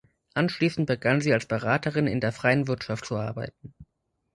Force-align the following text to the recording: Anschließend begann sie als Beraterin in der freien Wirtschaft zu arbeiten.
Anschließend 0.33 0.87
begann 0.87 1.21
sie 1.21 1.31
als 1.31 1.45
Beraterin 1.45 2.07
in 2.07 2.21
der 2.21 2.31
freien 2.31 2.67
Wirtschaft 2.67 3.05
zu 3.05 3.17
arbeiten. 3.17 3.75